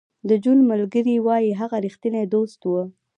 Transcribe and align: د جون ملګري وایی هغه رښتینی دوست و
د 0.29 0.31
جون 0.43 0.59
ملګري 0.71 1.15
وایی 1.27 1.51
هغه 1.59 1.77
رښتینی 1.85 2.25
دوست 2.33 2.59
و 2.67 2.73